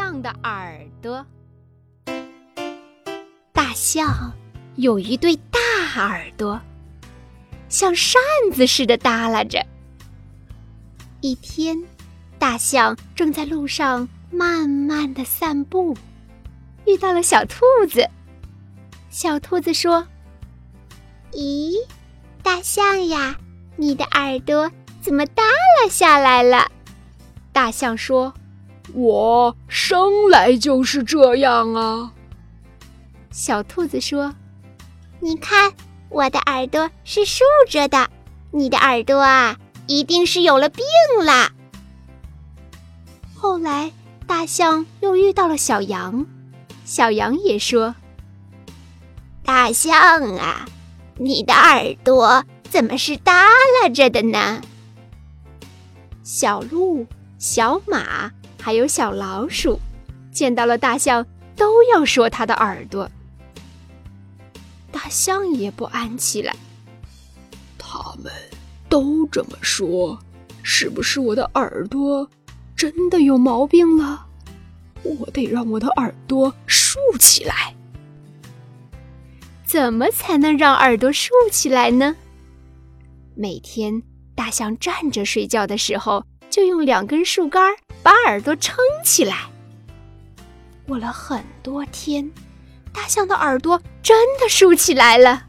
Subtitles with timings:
[0.00, 1.26] 象的耳朵。
[3.52, 4.32] 大象
[4.76, 5.60] 有一对大
[5.96, 6.58] 耳朵，
[7.68, 8.18] 像扇
[8.50, 9.62] 子似的耷拉着。
[11.20, 11.78] 一天，
[12.38, 15.94] 大象正在路上慢慢的散步，
[16.86, 18.08] 遇到了小兔子。
[19.10, 20.06] 小兔子说
[21.32, 21.74] ：“咦，
[22.42, 23.36] 大象呀，
[23.76, 24.72] 你的耳朵
[25.02, 25.42] 怎么耷
[25.82, 26.72] 拉下来了？”
[27.52, 28.32] 大象说
[28.94, 32.12] ：“我生来就是这样啊。”
[33.30, 34.34] 小兔子说
[35.20, 35.72] ：“你看，
[36.08, 38.08] 我的耳朵是竖着的，
[38.50, 40.84] 你的耳朵啊，一定是有了病
[41.24, 41.52] 了。”
[43.36, 43.92] 后来，
[44.26, 46.26] 大象又遇到了小羊，
[46.84, 47.94] 小羊也说
[49.44, 49.96] ：“大象
[50.36, 50.66] 啊，
[51.16, 53.32] 你的耳朵怎么是耷
[53.80, 54.60] 拉着的呢？”
[56.22, 57.06] 小鹿、
[57.38, 58.30] 小马
[58.60, 59.80] 还有小老鼠
[60.30, 63.10] 见到了大象，都要说它的耳朵。
[64.92, 66.54] 大象也不安起来。
[67.78, 68.32] 他们
[68.88, 70.18] 都这么说，
[70.62, 72.28] 是不是我的耳朵
[72.76, 74.26] 真的有毛病了？
[75.02, 77.74] 我得让我的耳朵竖起来。
[79.64, 82.16] 怎么才能让耳朵竖起来呢？
[83.34, 84.02] 每天
[84.34, 89.48] 大象站着睡觉的时候，就用两根树干把耳朵撑起来。
[90.86, 92.30] 过了很多天。
[92.92, 95.44] 大象的耳朵真的竖起来了，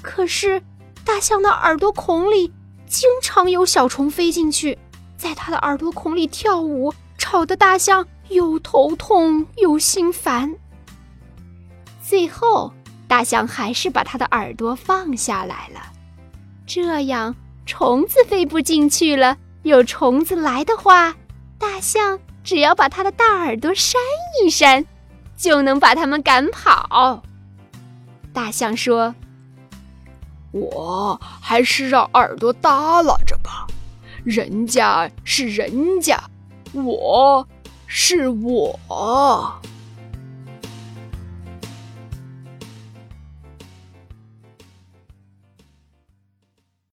[0.00, 0.62] 可是
[1.04, 2.52] 大象的耳朵孔里
[2.86, 4.78] 经常有小虫飞进去，
[5.16, 10.54] 在它的耳朵孔里跳舞，吵得大象又头痛又心烦。
[12.00, 12.72] 最后，
[13.08, 15.80] 大象还是把它的耳朵放下来了，
[16.64, 17.34] 这样
[17.66, 19.36] 虫子飞不进去了。
[19.64, 21.14] 有虫子来的话，
[21.58, 24.00] 大象只要把它的大耳朵扇
[24.42, 24.86] 一扇。
[25.36, 27.20] 就能把它们赶跑。
[28.32, 29.14] 大象说
[30.52, 33.66] ：“我还是让耳朵耷拉着吧。
[34.22, 36.22] 人家是人家，
[36.72, 37.46] 我
[37.86, 39.60] 是我。”